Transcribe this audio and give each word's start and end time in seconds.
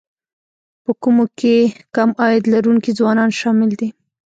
په 0.83 0.91
کومو 1.01 1.25
کې 1.39 1.55
کم 1.95 2.09
عاید 2.21 2.43
لرونکي 2.53 2.91
ځوانان 2.99 3.29
شامل 3.39 3.71
دي 3.79 3.89